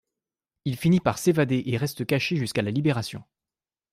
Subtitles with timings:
[0.65, 3.23] Il finit par s'évader et reste caché jusqu'à la Libération.